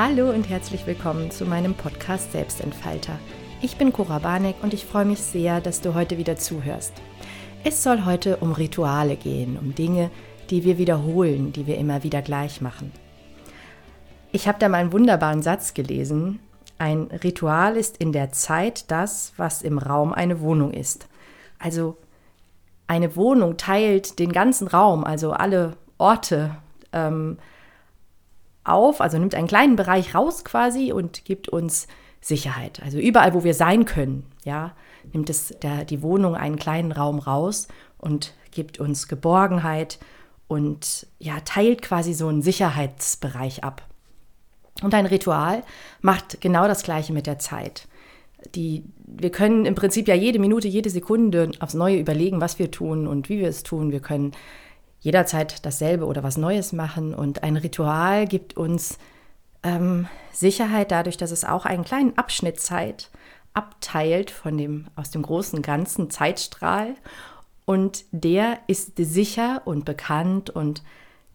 [0.00, 3.18] Hallo und herzlich willkommen zu meinem Podcast Selbstentfalter.
[3.60, 6.92] Ich bin Cora Barneck und ich freue mich sehr, dass du heute wieder zuhörst.
[7.64, 10.12] Es soll heute um Rituale gehen, um Dinge,
[10.50, 12.92] die wir wiederholen, die wir immer wieder gleich machen.
[14.30, 16.38] Ich habe da mal einen wunderbaren Satz gelesen.
[16.78, 21.08] Ein Ritual ist in der Zeit das, was im Raum eine Wohnung ist.
[21.58, 21.96] Also
[22.86, 26.54] eine Wohnung teilt den ganzen Raum, also alle Orte
[26.92, 27.38] ähm,
[28.68, 31.86] auf, also nimmt einen kleinen Bereich raus quasi und gibt uns
[32.20, 32.82] Sicherheit.
[32.82, 34.74] Also überall, wo wir sein können, ja,
[35.12, 37.68] nimmt es der, die Wohnung einen kleinen Raum raus
[37.98, 39.98] und gibt uns Geborgenheit
[40.46, 43.82] und ja, teilt quasi so einen Sicherheitsbereich ab.
[44.82, 45.62] Und ein Ritual
[46.00, 47.88] macht genau das Gleiche mit der Zeit.
[48.54, 52.70] Die, wir können im Prinzip ja jede Minute, jede Sekunde aufs Neue überlegen, was wir
[52.70, 53.90] tun und wie wir es tun.
[53.90, 54.32] Wir können
[55.00, 57.14] jederzeit dasselbe oder was Neues machen.
[57.14, 58.98] Und ein Ritual gibt uns
[59.62, 63.10] ähm, Sicherheit dadurch, dass es auch einen kleinen Abschnitt Zeit
[63.54, 66.94] abteilt von dem, aus dem großen ganzen Zeitstrahl.
[67.64, 70.82] Und der ist sicher und bekannt und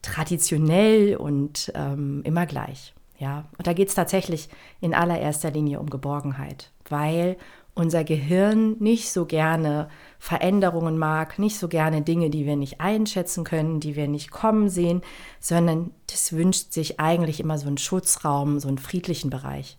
[0.02, 2.94] traditionell und ähm, immer gleich.
[3.20, 4.50] Ja, und da geht es tatsächlich
[4.82, 7.38] in allererster Linie um Geborgenheit, weil
[7.76, 13.44] unser Gehirn nicht so gerne Veränderungen mag, nicht so gerne Dinge, die wir nicht einschätzen
[13.44, 15.02] können, die wir nicht kommen sehen,
[15.40, 19.78] sondern das wünscht sich eigentlich immer so einen Schutzraum, so einen friedlichen Bereich.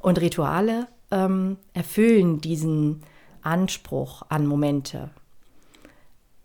[0.00, 3.02] Und Rituale ähm, erfüllen diesen
[3.42, 5.10] Anspruch an Momente.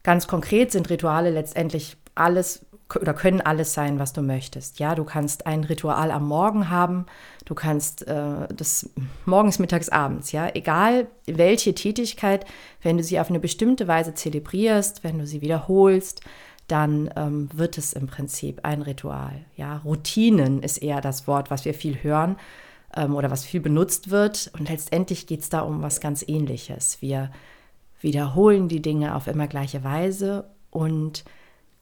[0.03, 4.79] Ganz konkret sind Rituale letztendlich alles, oder können alles sein, was du möchtest.
[4.79, 7.05] Ja, du kannst ein Ritual am Morgen haben,
[7.45, 8.89] du kannst äh, das
[9.25, 12.45] morgens, mittags, abends, ja, egal welche Tätigkeit,
[12.81, 16.21] wenn du sie auf eine bestimmte Weise zelebrierst, wenn du sie wiederholst,
[16.67, 19.45] dann ähm, wird es im Prinzip ein Ritual.
[19.55, 22.37] Ja, Routinen ist eher das Wort, was wir viel hören
[22.95, 24.51] ähm, oder was viel benutzt wird.
[24.57, 27.01] Und letztendlich geht es da um was ganz Ähnliches.
[27.01, 27.31] Wir
[28.01, 31.23] wiederholen die Dinge auf immer gleiche Weise und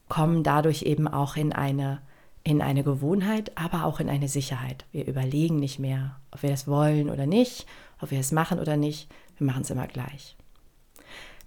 [0.09, 2.01] kommen dadurch eben auch in eine,
[2.44, 4.85] in eine Gewohnheit, aber auch in eine Sicherheit.
[4.91, 7.66] Wir überlegen nicht mehr, ob wir es wollen oder nicht,
[8.01, 9.09] ob wir es machen oder nicht.
[9.38, 10.35] Wir machen es immer gleich.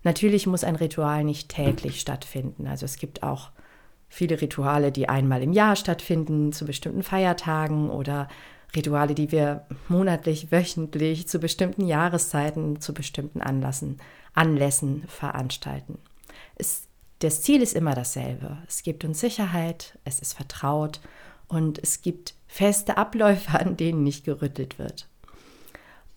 [0.03, 2.67] Natürlich muss ein Ritual nicht täglich stattfinden.
[2.67, 3.51] Also es gibt auch
[4.09, 8.29] viele Rituale, die einmal im Jahr stattfinden, zu bestimmten Feiertagen oder
[8.75, 13.99] Rituale, die wir monatlich, wöchentlich, zu bestimmten Jahreszeiten, zu bestimmten Anlassen,
[14.33, 15.99] Anlässen veranstalten.
[16.57, 16.87] Es
[17.21, 18.59] das Ziel ist immer dasselbe.
[18.67, 21.01] Es gibt uns Sicherheit, es ist vertraut
[21.49, 25.09] und es gibt feste Abläufe, an denen nicht gerüttelt wird.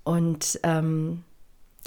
[0.03, 1.23] Und ähm,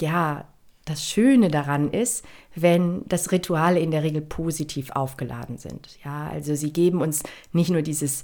[0.01, 0.47] ja,
[0.85, 2.23] das Schöne daran ist,
[2.55, 5.99] wenn das Rituale in der Regel positiv aufgeladen sind.
[6.03, 8.23] Ja, also sie geben uns nicht nur dieses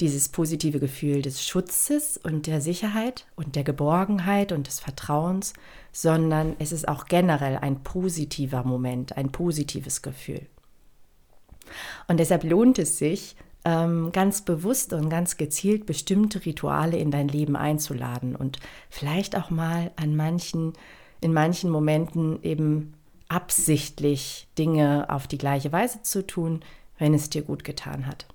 [0.00, 5.52] dieses positive Gefühl des Schutzes und der Sicherheit und der Geborgenheit und des Vertrauens,
[5.92, 10.46] sondern es ist auch generell ein positiver Moment, ein positives Gefühl.
[12.08, 17.28] Und deshalb lohnt es sich, ähm, ganz bewusst und ganz gezielt bestimmte Rituale in dein
[17.28, 18.58] Leben einzuladen und
[18.90, 20.74] vielleicht auch mal an manchen,
[21.20, 22.94] in manchen Momenten eben
[23.28, 26.60] absichtlich Dinge auf die gleiche Weise zu tun,
[26.98, 28.26] wenn es dir gut getan hat.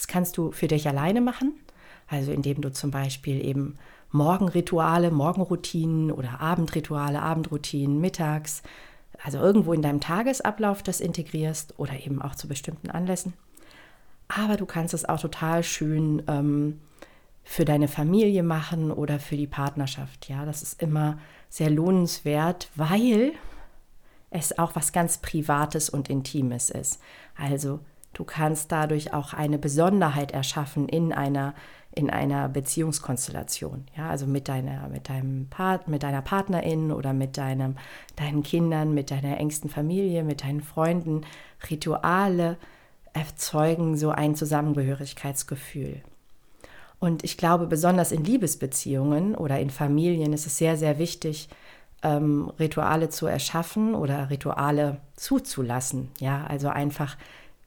[0.00, 1.52] Das kannst du für dich alleine machen,
[2.08, 3.76] also indem du zum Beispiel eben
[4.10, 8.62] Morgenrituale, Morgenroutinen oder Abendrituale, Abendroutinen, mittags,
[9.22, 13.34] also irgendwo in deinem Tagesablauf das integrierst oder eben auch zu bestimmten Anlässen.
[14.28, 16.80] Aber du kannst es auch total schön ähm,
[17.44, 20.30] für deine Familie machen oder für die Partnerschaft.
[20.30, 21.18] Ja, das ist immer
[21.50, 23.32] sehr lohnenswert, weil
[24.30, 27.02] es auch was ganz Privates und Intimes ist.
[27.36, 27.80] Also
[28.12, 31.54] Du kannst dadurch auch eine Besonderheit erschaffen in einer,
[31.94, 33.86] in einer Beziehungskonstellation.
[33.96, 37.76] Ja, also mit deiner, mit deinem Part, mit deiner Partnerin oder mit deinem,
[38.16, 41.22] deinen Kindern, mit deiner engsten Familie, mit deinen Freunden.
[41.70, 42.56] Rituale
[43.12, 46.02] erzeugen so ein Zusammengehörigkeitsgefühl.
[46.98, 51.48] Und ich glaube, besonders in Liebesbeziehungen oder in Familien ist es sehr, sehr wichtig,
[52.02, 56.10] ähm, Rituale zu erschaffen oder Rituale zuzulassen.
[56.18, 57.16] Ja, also einfach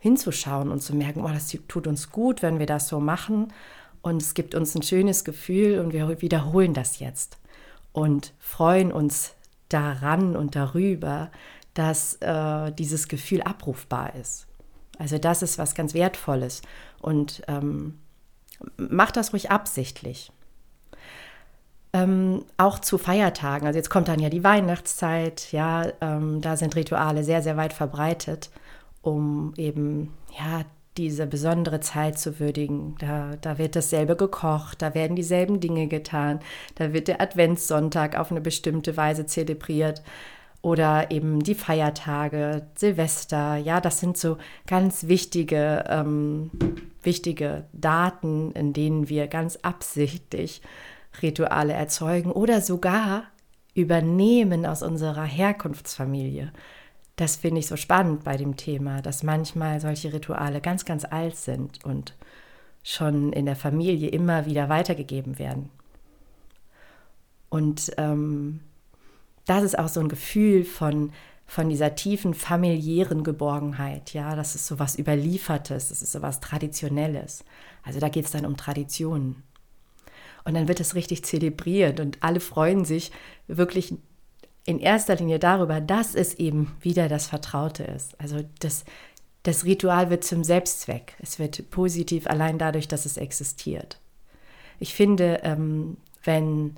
[0.04, 3.54] hinzuschauen und zu merken, oh, das tut uns gut, wenn wir das so machen.
[4.02, 7.38] Und es gibt uns ein schönes Gefühl und wir wiederholen das jetzt
[7.94, 9.34] und freuen uns
[9.70, 11.32] daran und darüber,
[11.74, 14.46] dass äh, dieses Gefühl abrufbar ist.
[15.00, 16.64] Also das ist was ganz Wertvolles
[17.00, 17.98] und ähm,
[18.76, 20.34] macht das ruhig absichtlich.
[21.94, 26.76] Ähm, auch zu Feiertagen, also jetzt kommt dann ja die Weihnachtszeit, ja, ähm, da sind
[26.76, 28.50] Rituale sehr, sehr weit verbreitet
[29.04, 30.64] um eben ja
[30.98, 32.96] diese besondere Zeit zu würdigen.
[33.00, 36.40] Da, da wird dasselbe gekocht, da werden dieselben Dinge getan,
[36.76, 40.02] da wird der Adventssonntag auf eine bestimmte Weise zelebriert
[40.62, 43.58] oder eben die Feiertage, Silvester.
[43.58, 46.50] Ja, das sind so ganz wichtige, ähm,
[47.02, 50.62] wichtige Daten, in denen wir ganz absichtlich
[51.22, 53.26] Rituale erzeugen oder sogar
[53.76, 56.54] übernehmen aus unserer Herkunftsfamilie.
[57.16, 61.36] Das finde ich so spannend bei dem Thema, dass manchmal solche Rituale ganz, ganz alt
[61.36, 62.16] sind und
[62.84, 65.70] schon in der Familie immer wieder weitergegeben werden.
[67.50, 68.62] Und ähm,
[69.46, 71.12] das ist auch so ein Gefühl von,
[71.46, 74.14] von dieser tiefen familiären Geborgenheit.
[74.14, 77.46] Ja, das ist so was Überliefertes, das ist so was Traditionelles.
[77.84, 79.44] Also da geht es dann um Traditionen.
[80.46, 83.12] Und dann wird es richtig zelebriert und alle freuen sich
[83.48, 83.94] wirklich
[84.66, 88.20] in erster Linie darüber, dass es eben wieder das Vertraute ist.
[88.20, 88.86] Also das,
[89.44, 91.16] das Ritual wird zum Selbstzweck.
[91.20, 94.00] Es wird positiv allein dadurch, dass es existiert.
[94.80, 96.76] Ich finde, ähm, wenn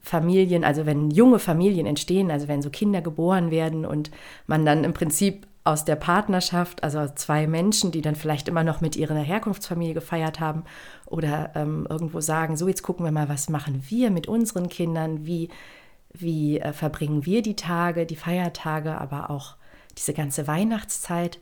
[0.00, 4.10] Familien, also wenn junge Familien entstehen, also wenn so Kinder geboren werden und
[4.46, 8.80] man dann im Prinzip aus der Partnerschaft, also zwei Menschen, die dann vielleicht immer noch
[8.80, 10.64] mit ihrer Herkunftsfamilie gefeiert haben
[11.06, 15.26] oder ähm, irgendwo sagen, so jetzt gucken wir mal, was machen wir mit unseren Kindern,
[15.26, 15.48] wie,
[16.12, 19.56] wie äh, verbringen wir die Tage, die Feiertage, aber auch
[19.96, 21.38] diese ganze Weihnachtszeit,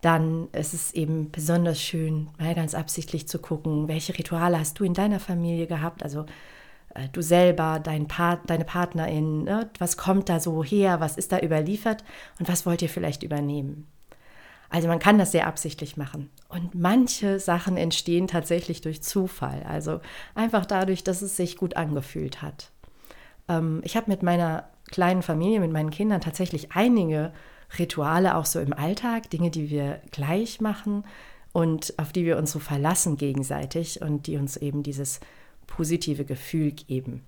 [0.00, 4.84] dann ist es eben besonders schön, mal ganz absichtlich zu gucken, welche Rituale hast du
[4.84, 6.24] in deiner Familie gehabt, also
[6.94, 9.70] äh, du selber, dein Part, deine Partnerin, ne?
[9.78, 12.04] was kommt da so her, was ist da überliefert
[12.38, 13.86] und was wollt ihr vielleicht übernehmen.
[14.70, 16.30] Also man kann das sehr absichtlich machen.
[16.48, 20.00] Und manche Sachen entstehen tatsächlich durch Zufall, also
[20.34, 22.70] einfach dadurch, dass es sich gut angefühlt hat.
[23.50, 27.32] Ähm, ich habe mit meiner kleinen Familie, mit meinen Kindern tatsächlich einige
[27.78, 31.04] Rituale auch so im Alltag, Dinge, die wir gleich machen
[31.52, 35.20] und auf die wir uns so verlassen gegenseitig und die uns eben dieses
[35.66, 37.22] positive Gefühl geben.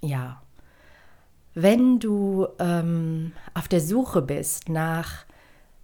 [0.00, 0.42] Ja,
[1.54, 5.24] wenn du ähm, auf der Suche bist nach,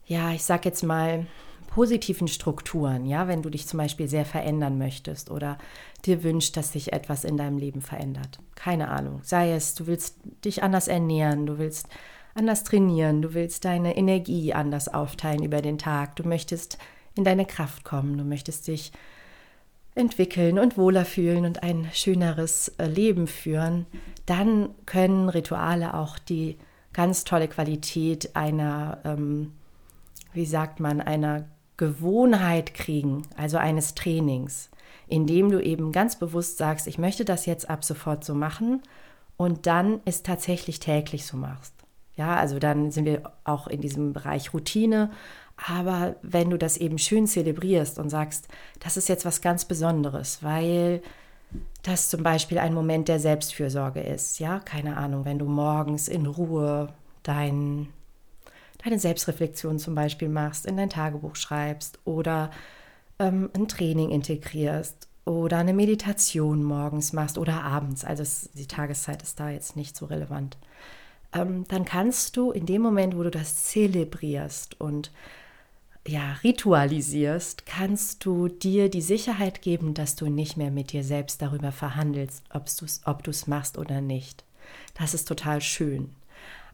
[0.04, 1.26] ja, ich sag jetzt mal,
[1.70, 5.56] positiven Strukturen, ja, wenn du dich zum Beispiel sehr verändern möchtest oder
[6.04, 8.40] dir wünscht, dass sich etwas in deinem Leben verändert.
[8.56, 9.20] Keine Ahnung.
[9.22, 11.88] Sei es, du willst dich anders ernähren, du willst
[12.34, 16.78] anders trainieren, du willst deine Energie anders aufteilen über den Tag, du möchtest
[17.14, 18.92] in deine Kraft kommen, du möchtest dich
[19.94, 23.86] entwickeln und wohler fühlen und ein schöneres äh, Leben führen,
[24.26, 26.58] dann können Rituale auch die
[26.92, 29.52] ganz tolle Qualität einer, ähm,
[30.32, 31.46] wie sagt man, einer
[31.80, 34.70] Gewohnheit kriegen, also eines Trainings,
[35.08, 38.82] indem du eben ganz bewusst sagst, ich möchte das jetzt ab sofort so machen
[39.36, 41.74] und dann es tatsächlich täglich so machst.
[42.16, 45.10] Ja, also dann sind wir auch in diesem Bereich Routine
[45.66, 48.48] aber wenn du das eben schön zelebrierst und sagst,
[48.80, 51.02] das ist jetzt was ganz Besonderes, weil
[51.82, 56.26] das zum Beispiel ein Moment der Selbstfürsorge ist, ja, keine Ahnung, wenn du morgens in
[56.26, 56.88] Ruhe
[57.22, 57.88] dein,
[58.84, 62.50] deine Selbstreflexion zum Beispiel machst, in dein Tagebuch schreibst oder
[63.18, 69.22] ähm, ein Training integrierst oder eine Meditation morgens machst oder abends, also es, die Tageszeit
[69.22, 70.56] ist da jetzt nicht so relevant,
[71.32, 75.12] ähm, dann kannst du in dem Moment, wo du das zelebrierst und
[76.06, 81.42] ja, ritualisierst, kannst du dir die Sicherheit geben, dass du nicht mehr mit dir selbst
[81.42, 84.44] darüber verhandelst, ob du es machst oder nicht.
[84.94, 86.14] Das ist total schön.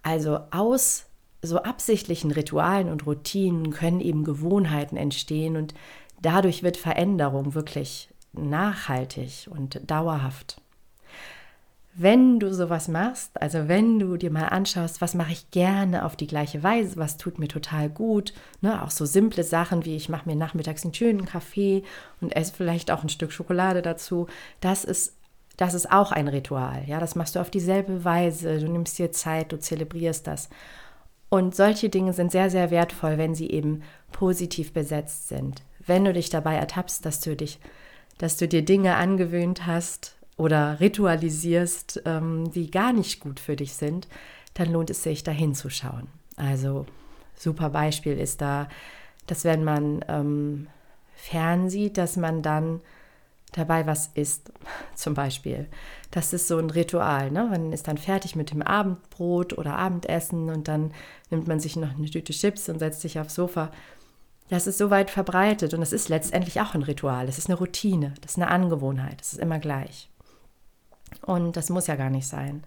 [0.02, 1.05] Also aus
[1.42, 5.74] so absichtlichen Ritualen und Routinen können eben Gewohnheiten entstehen und
[6.20, 10.60] dadurch wird Veränderung wirklich nachhaltig und dauerhaft
[11.98, 16.14] wenn du sowas machst, also wenn du dir mal anschaust, was mache ich gerne auf
[16.14, 20.10] die gleiche Weise, was tut mir total gut, ne, auch so simple Sachen wie ich
[20.10, 21.84] mache mir nachmittags einen schönen Kaffee
[22.20, 24.26] und esse vielleicht auch ein Stück Schokolade dazu,
[24.60, 25.14] das ist
[25.56, 29.10] das ist auch ein Ritual, ja, das machst du auf dieselbe Weise, du nimmst dir
[29.10, 30.50] Zeit, du zelebrierst das.
[31.36, 35.62] Und solche Dinge sind sehr sehr wertvoll, wenn sie eben positiv besetzt sind.
[35.86, 37.58] Wenn du dich dabei ertappst, dass du dich
[38.18, 43.74] dass du dir Dinge angewöhnt hast, oder ritualisierst, ähm, die gar nicht gut für dich
[43.74, 44.06] sind,
[44.54, 46.08] dann lohnt es sich, da hinzuschauen.
[46.36, 46.86] Also
[47.34, 48.68] super Beispiel ist da,
[49.26, 50.68] dass wenn man ähm,
[51.14, 52.80] fernsieht, dass man dann
[53.52, 54.52] dabei was isst,
[54.94, 55.68] zum Beispiel.
[56.16, 57.30] Das ist so ein Ritual.
[57.30, 57.44] Ne?
[57.44, 60.92] Man ist dann fertig mit dem Abendbrot oder Abendessen und dann
[61.28, 63.70] nimmt man sich noch eine Tüte Chips und setzt sich aufs Sofa.
[64.49, 67.28] Das ist so weit verbreitet und es ist letztendlich auch ein Ritual.
[67.28, 70.08] Es ist eine Routine, das ist eine Angewohnheit, es ist immer gleich.
[71.20, 72.64] Und das muss ja gar nicht sein.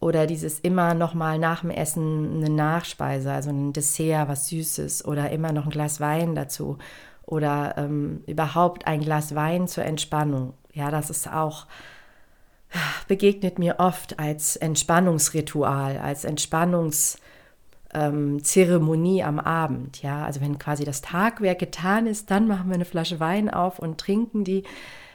[0.00, 5.04] oder dieses immer noch mal nach dem Essen eine Nachspeise, also ein Dessert, was Süßes
[5.04, 6.78] oder immer noch ein Glas Wein dazu
[7.26, 10.54] oder ähm, überhaupt ein Glas Wein zur Entspannung.
[10.72, 11.66] Ja, das ist auch
[13.08, 20.02] begegnet mir oft als Entspannungsritual, als Entspannungszeremonie ähm, am Abend.
[20.02, 23.78] Ja, also wenn quasi das Tagwerk getan ist, dann machen wir eine Flasche Wein auf
[23.78, 24.64] und trinken die.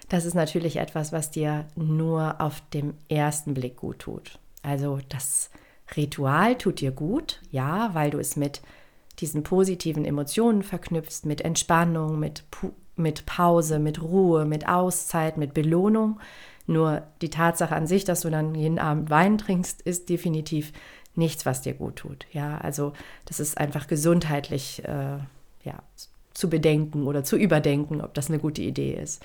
[0.10, 4.40] Das ist natürlich etwas, was dir nur auf dem ersten Blick gut tut.
[4.62, 5.50] Also das
[5.96, 8.62] Ritual tut dir gut, ja, weil du es mit
[9.20, 12.44] diesen positiven Emotionen verknüpfst, mit Entspannung, mit,
[12.96, 16.20] mit Pause, mit Ruhe, mit Auszeit, mit Belohnung.
[16.68, 20.72] Nur die Tatsache an sich, dass du dann jeden Abend Wein trinkst, ist definitiv
[21.16, 22.26] nichts, was dir gut tut.
[22.32, 22.94] Ja, also
[23.26, 25.18] das ist einfach gesundheitlich äh,
[25.64, 25.84] ja,
[26.34, 29.24] zu bedenken oder zu überdenken, ob das eine gute Idee ist.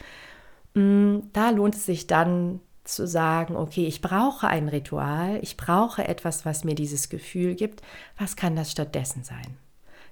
[0.75, 6.07] Mm, da lohnt es sich dann zu sagen, okay, ich brauche ein Ritual, ich brauche
[6.07, 7.83] etwas, was mir dieses Gefühl gibt.
[8.19, 9.57] Was kann das stattdessen sein?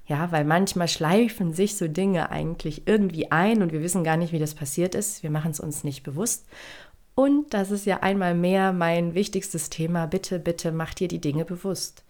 [0.07, 4.33] Ja, weil manchmal schleifen sich so Dinge eigentlich irgendwie ein und wir wissen gar nicht,
[4.33, 5.23] wie das passiert ist.
[5.23, 6.47] Wir machen es uns nicht bewusst.
[7.15, 10.07] Und das ist ja einmal mehr mein wichtigstes Thema.
[10.07, 12.05] Bitte, bitte mach dir die Dinge bewusst.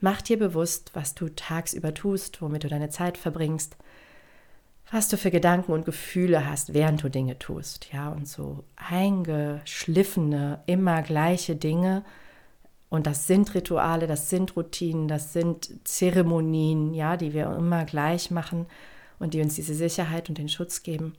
[0.00, 3.76] Mach dir bewusst, was du tagsüber tust, womit du deine Zeit verbringst,
[4.90, 7.92] was du für Gedanken und Gefühle hast, während du Dinge tust.
[7.92, 12.04] Ja, und so eingeschliffene, immer gleiche Dinge.
[12.88, 18.30] Und das sind Rituale, das sind Routinen, das sind Zeremonien, ja, die wir immer gleich
[18.30, 18.66] machen
[19.18, 21.14] und die uns diese Sicherheit und den Schutz geben.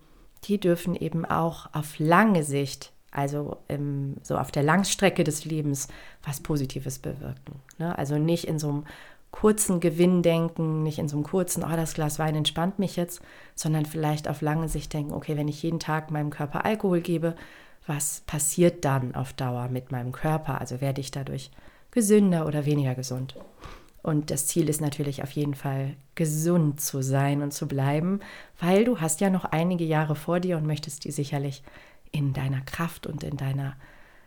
[0.46, 5.88] Die dürfen eben auch auf lange Sicht also im, so auf der Langstrecke des Lebens
[6.24, 7.62] was Positives bewirken.
[7.78, 7.98] Ne?
[7.98, 8.84] Also nicht in so einem
[9.32, 13.22] kurzen Gewinn denken, nicht in so einem kurzen, oh, das Glas Wein entspannt mich jetzt,
[13.56, 17.36] sondern vielleicht auf lange Sicht denken, okay, wenn ich jeden Tag meinem Körper Alkohol gebe,
[17.86, 20.60] was passiert dann auf Dauer mit meinem Körper?
[20.60, 21.51] Also werde ich dadurch
[21.92, 23.36] gesünder oder weniger gesund?
[24.01, 28.22] Und das Ziel ist natürlich auf jeden Fall gesund zu sein und zu bleiben,
[28.60, 31.63] weil du hast ja noch einige Jahre vor dir und möchtest die sicherlich
[32.12, 33.75] in deiner Kraft und in deiner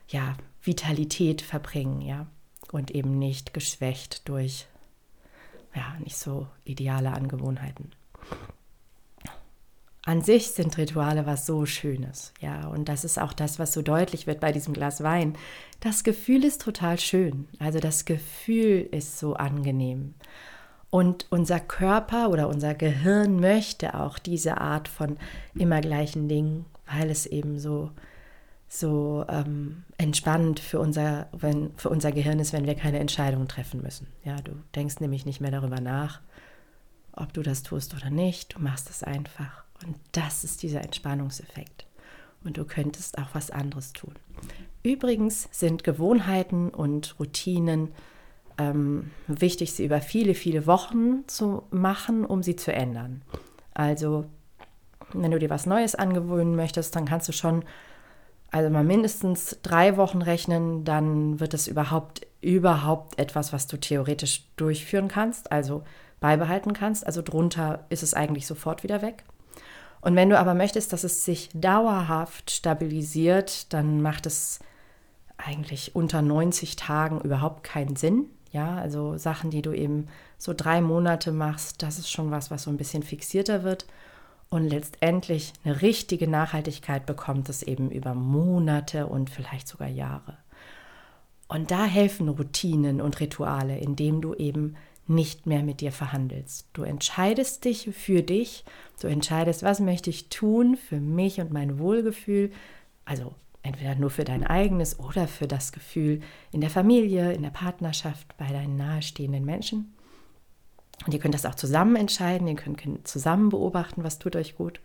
[0.08, 2.26] ja, Vitalität verbringen, ja,
[2.70, 4.66] und eben nicht geschwächt durch
[5.74, 7.92] ja, nicht so ideale Angewohnheiten.
[10.04, 13.82] An sich sind Rituale was so Schönes, ja, und das ist auch das, was so
[13.82, 15.34] deutlich wird bei diesem Glas Wein.
[15.78, 20.14] Das Gefühl ist total schön, also das Gefühl ist so angenehm.
[20.90, 25.16] Und unser Körper oder unser Gehirn möchte auch diese Art von
[25.54, 27.90] immer gleichen Dingen weil es eben so,
[28.68, 33.82] so ähm, entspannend für unser, wenn, für unser Gehirn ist, wenn wir keine Entscheidung treffen
[33.82, 34.06] müssen.
[34.24, 36.20] Ja, du denkst nämlich nicht mehr darüber nach,
[37.12, 38.54] ob du das tust oder nicht.
[38.54, 39.64] Du machst es einfach.
[39.84, 41.86] Und das ist dieser Entspannungseffekt.
[42.44, 44.14] Und du könntest auch was anderes tun.
[44.82, 47.90] Übrigens sind Gewohnheiten und Routinen
[48.58, 53.22] ähm, wichtig, sie über viele, viele Wochen zu machen, um sie zu ändern.
[53.74, 54.26] Also
[55.14, 57.64] wenn du dir was Neues angewöhnen möchtest, dann kannst du schon
[58.52, 64.44] also mal mindestens drei Wochen rechnen, dann wird es überhaupt, überhaupt etwas, was du theoretisch
[64.56, 65.84] durchführen kannst, also
[66.20, 67.06] beibehalten kannst.
[67.06, 69.24] Also drunter ist es eigentlich sofort wieder weg.
[70.02, 74.60] Und wenn du aber möchtest, dass es sich dauerhaft stabilisiert, dann macht es
[75.38, 78.26] eigentlich unter 90 Tagen überhaupt keinen Sinn.
[78.50, 82.64] Ja, also Sachen, die du eben so drei Monate machst, das ist schon was, was
[82.64, 83.86] so ein bisschen fixierter wird.
[84.52, 90.36] Und letztendlich eine richtige Nachhaltigkeit bekommt es eben über Monate und vielleicht sogar Jahre.
[91.48, 96.66] Und da helfen Routinen und Rituale, indem du eben nicht mehr mit dir verhandelst.
[96.74, 98.66] Du entscheidest dich für dich,
[99.00, 102.52] du entscheidest, was möchte ich tun für mich und mein Wohlgefühl,
[103.06, 107.50] also entweder nur für dein eigenes oder für das Gefühl in der Familie, in der
[107.50, 109.94] Partnerschaft, bei deinen nahestehenden Menschen.
[111.06, 114.80] Und ihr könnt das auch zusammen entscheiden, ihr könnt zusammen beobachten, was tut euch gut.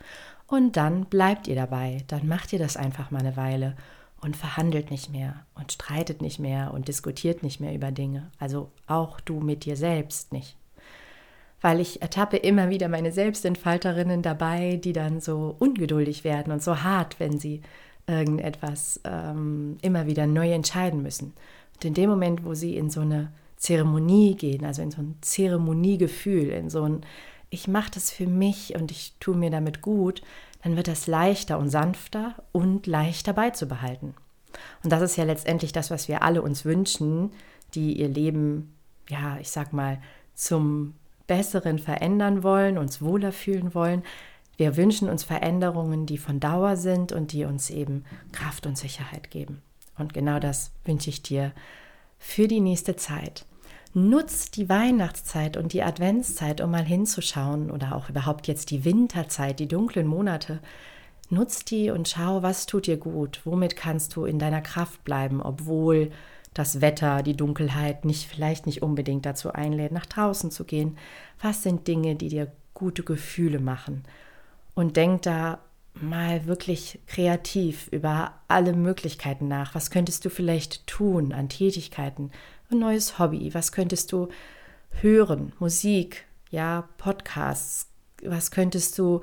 [0.48, 2.04] Und dann bleibt ihr dabei.
[2.08, 3.76] Dann macht ihr das einfach mal eine Weile
[4.22, 8.32] und verhandelt nicht mehr und streitet nicht mehr und diskutiert nicht mehr über Dinge.
[8.40, 10.58] Also auch du mit dir selbst nicht.
[11.62, 16.84] Weil ich ertappe immer wieder meine Selbstentfalterinnen dabei, die dann so ungeduldig werden und so
[16.84, 17.62] hart, wenn sie
[18.08, 21.34] irgendetwas ähm, immer wieder neu entscheiden müssen.
[21.76, 25.18] Und in dem Moment, wo sie in so eine Zeremonie gehen, also in so ein
[25.22, 27.02] Zeremoniegefühl, in so ein,
[27.50, 30.22] ich mache das für mich und ich tue mir damit gut,
[30.64, 34.14] dann wird das leichter und sanfter und leichter beizubehalten.
[34.84, 37.32] Und das ist ja letztendlich das, was wir alle uns wünschen,
[37.74, 38.74] die ihr Leben,
[39.10, 40.00] ja, ich sag mal,
[40.34, 40.94] zum
[41.26, 44.04] Besseren verändern wollen, uns wohler fühlen wollen.
[44.56, 49.30] Wir wünschen uns Veränderungen, die von Dauer sind und die uns eben Kraft und Sicherheit
[49.30, 49.62] geben.
[49.98, 51.52] Und genau das wünsche ich dir
[52.18, 53.46] für die nächste Zeit.
[53.94, 59.60] Nutz die Weihnachtszeit und die Adventszeit, um mal hinzuschauen oder auch überhaupt jetzt die Winterzeit,
[59.60, 60.60] die dunklen Monate.
[61.30, 65.42] Nutz die und schau, was tut dir gut, womit kannst du in deiner Kraft bleiben,
[65.42, 66.12] obwohl
[66.54, 70.98] das Wetter, die Dunkelheit nicht vielleicht nicht unbedingt dazu einlädt, nach draußen zu gehen.
[71.42, 74.04] Was sind Dinge, die dir gute Gefühle machen?
[74.74, 75.60] Und denk da
[76.01, 79.75] mal wirklich kreativ über alle Möglichkeiten nach.
[79.75, 82.32] Was könntest du vielleicht tun an Tätigkeiten?
[82.72, 83.54] Ein neues Hobby?
[83.54, 84.30] Was könntest du
[85.01, 85.54] hören?
[85.60, 87.89] Musik, ja, Podcasts?
[88.24, 89.22] Was könntest du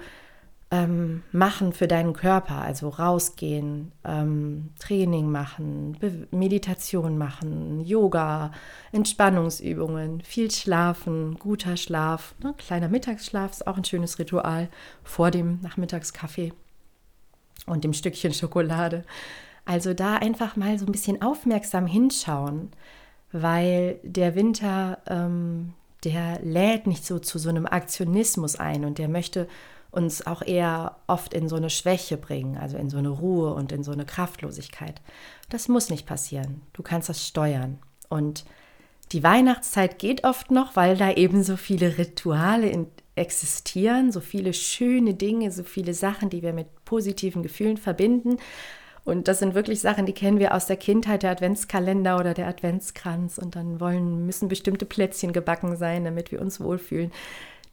[0.71, 2.63] ähm, machen für deinen Körper?
[2.63, 8.51] Also rausgehen, ähm, Training machen, Be Meditation machen, Yoga,
[8.93, 12.35] Entspannungsübungen, viel schlafen, guter Schlaf.
[12.43, 12.55] Ne?
[12.59, 14.69] Kleiner Mittagsschlaf ist auch ein schönes Ritual
[15.03, 16.53] vor dem Nachmittagskaffee
[17.67, 19.05] und dem Stückchen Schokolade.
[19.65, 22.71] Also da einfach mal so ein bisschen aufmerksam hinschauen,
[23.33, 29.09] weil der Winter, ähm, der lädt nicht so zu so einem Aktionismus ein und der
[29.09, 29.49] möchte
[29.91, 33.73] uns auch eher oft in so eine Schwäche bringen, also in so eine Ruhe und
[33.73, 35.01] in so eine Kraftlosigkeit.
[35.49, 36.63] Das muss nicht passieren.
[36.73, 37.79] Du kannst das steuern.
[38.09, 38.45] Und
[39.13, 44.53] die Weihnachtszeit geht oft noch, weil da eben so viele Rituale in, existieren, so viele
[44.53, 48.39] schöne Dinge, so viele Sachen, die wir mit positiven Gefühlen verbinden.
[49.05, 52.49] Und das sind wirklich Sachen, die kennen wir aus der Kindheit, der Adventskalender oder der
[52.49, 53.39] Adventskranz.
[53.39, 57.13] Und dann wollen, müssen bestimmte Plätzchen gebacken sein, damit wir uns wohlfühlen.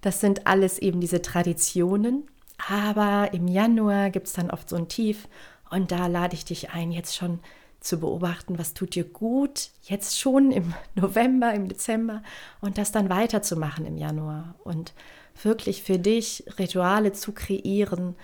[0.01, 2.27] Das sind alles eben diese Traditionen.
[2.69, 5.27] Aber im Januar gibt es dann oft so ein Tief.
[5.69, 7.39] Und da lade ich dich ein, jetzt schon
[7.79, 12.23] zu beobachten, was tut dir gut, jetzt schon im November, im Dezember
[12.59, 14.55] und das dann weiterzumachen im Januar.
[14.63, 14.93] Und
[15.41, 18.15] wirklich für dich Rituale zu kreieren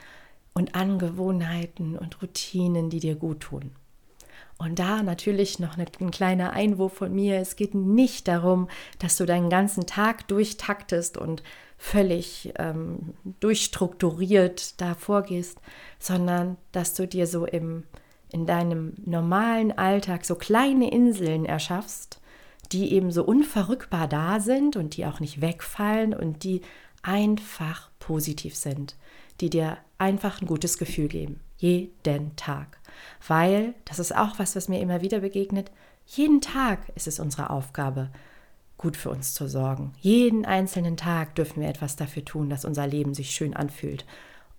[0.53, 3.71] und Angewohnheiten und Routinen, die dir gut tun.
[4.57, 7.37] Und da natürlich noch ein kleiner Einwurf von mir.
[7.37, 8.67] Es geht nicht darum,
[8.97, 11.43] dass du deinen ganzen Tag durchtaktest und
[11.77, 15.59] völlig ähm, durchstrukturiert da vorgehst,
[15.99, 17.83] sondern dass du dir so im,
[18.31, 22.19] in deinem normalen Alltag so kleine Inseln erschaffst,
[22.71, 26.61] die eben so unverrückbar da sind und die auch nicht wegfallen und die
[27.07, 28.95] einfach positiv sind,
[29.39, 31.39] die dir einfach ein gutes Gefühl geben.
[31.57, 32.79] Jeden Tag.
[33.25, 35.71] Weil, das ist auch was, was mir immer wieder begegnet,
[36.05, 38.09] jeden Tag ist es unsere Aufgabe,
[38.77, 39.93] gut für uns zu sorgen.
[39.99, 44.05] Jeden einzelnen Tag dürfen wir etwas dafür tun, dass unser Leben sich schön anfühlt.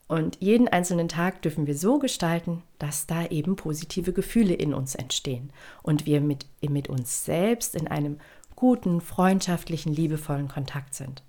[0.08, 4.94] Und jeden einzelnen Tag dürfen wir so gestalten, dass da eben positive Gefühle in uns
[4.94, 8.18] entstehen und wir mit, mit uns selbst in einem
[8.56, 11.22] guten, freundschaftlichen, liebevollen Kontakt sind.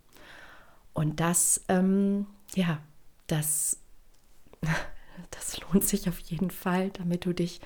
[0.94, 2.26] Und das, ähm,
[2.56, 2.80] ja,
[3.28, 3.80] das,
[5.32, 7.62] das lohnt sich auf jeden Fall, damit du dich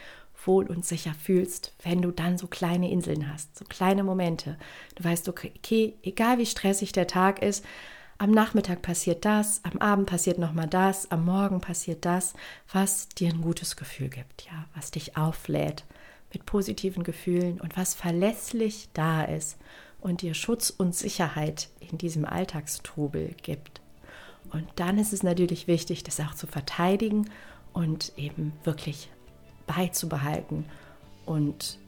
[0.46, 4.58] wohl und sicher fühlst, wenn du dann so kleine Inseln hast, so kleine Momente.
[4.96, 7.64] Du weißt, okay, egal wie stressig der Tag ist,
[8.18, 12.34] am Nachmittag passiert das, am Abend passiert nochmal das, am Morgen passiert das,
[12.72, 15.84] was dir ein gutes Gefühl gibt, ja, was dich auflädt
[16.32, 19.58] mit positiven Gefühlen und was verlässlich da ist
[20.04, 23.82] und dir Schutz und Sicherheit in diesem Alltagstrubel gibt.
[24.52, 27.30] Und dann ist es natürlich wichtig, das auch zu verteidigen
[27.72, 29.10] und eben wirklich
[29.66, 30.66] beizubehalten
[31.26, 31.80] und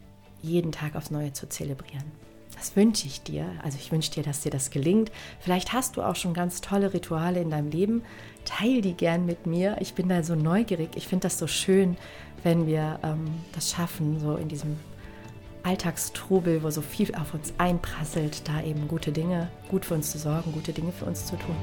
[0.42, 2.06] jeden Tag aufs Neue zu zelebrieren.
[2.56, 3.48] Das wünsche ich dir.
[3.64, 5.12] Also ich wünsche dir, dass dir das gelingt.
[5.42, 8.02] Vielleicht hast du auch schon ganz tolle Rituale in deinem Leben.
[8.46, 9.76] Teil die gern mit mir.
[9.82, 10.92] Ich bin da so neugierig.
[10.96, 11.98] Ich finde das so schön,
[12.44, 14.78] wenn wir ähm, das schaffen, so in diesem
[15.66, 20.20] Alltagstrubel, wo so viel auf uns einprasselt, da eben gute Dinge, gut für uns zu
[20.20, 21.56] sorgen, gute Dinge für uns zu tun.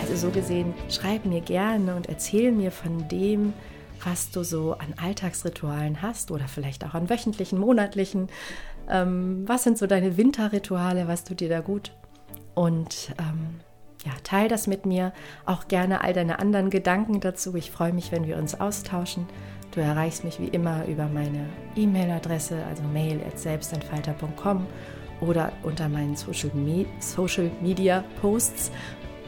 [0.00, 3.52] Also so gesehen, schreib mir gerne und erzähl mir von dem,
[4.02, 8.28] was du so an Alltagsritualen hast oder vielleicht auch an wöchentlichen, monatlichen.
[8.88, 11.92] Ähm, was sind so deine Winterrituale, was tut dir da gut?
[12.54, 13.60] Und ähm,
[14.06, 15.12] ja, teil das mit mir.
[15.44, 17.54] Auch gerne all deine anderen Gedanken dazu.
[17.56, 19.26] Ich freue mich, wenn wir uns austauschen.
[19.76, 21.44] Du erreichst mich wie immer über meine
[21.76, 24.66] E-Mail-Adresse, also mail.selbstentfalter.com
[25.20, 28.72] oder unter meinen Social, Me Social Media Posts.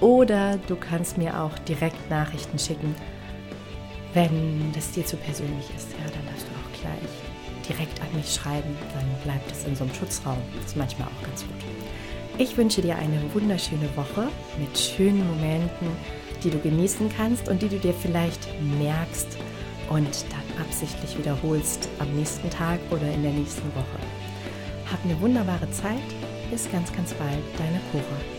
[0.00, 2.94] Oder du kannst mir auch direkt Nachrichten schicken,
[4.14, 5.90] wenn das dir zu persönlich ist.
[5.90, 8.74] Ja, dann darfst du auch gleich direkt an mich schreiben.
[8.94, 10.38] Dann bleibt es in so einem Schutzraum.
[10.56, 11.62] Das ist manchmal auch ganz gut.
[12.38, 15.88] Ich wünsche dir eine wunderschöne Woche mit schönen Momenten,
[16.42, 19.36] die du genießen kannst und die du dir vielleicht merkst
[19.88, 23.98] und dann absichtlich wiederholst am nächsten Tag oder in der nächsten Woche.
[24.90, 25.98] Hab eine wunderbare Zeit.
[26.50, 28.37] Bis ganz, ganz bald, deine Cora.